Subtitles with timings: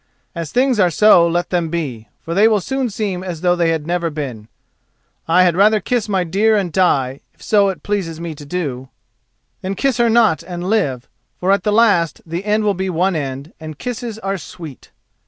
[0.33, 3.69] As things are so let them be, for they will soon seem as though they
[3.69, 4.47] had never been.
[5.27, 8.89] I had rather kiss my dear and die, if so it pleases me to do,
[9.61, 11.07] than kiss her not and live,
[11.39, 14.89] for at the last the end will be one end, and kisses are sweet!"